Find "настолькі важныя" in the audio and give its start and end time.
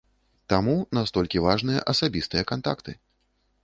0.99-1.87